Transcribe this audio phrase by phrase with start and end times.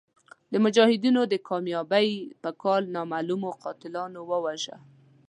[0.51, 2.09] د مجاهدینو د کامیابۍ
[2.41, 4.77] په کال نامعلومو قاتلانو وواژه.